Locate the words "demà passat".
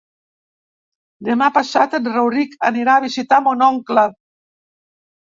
1.27-1.93